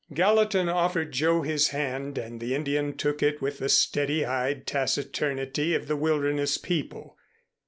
[0.11, 5.75] Gallatin offered Joe his hand, and the Indian took it with the steady eyed taciturnity
[5.75, 7.15] of the wilderness people.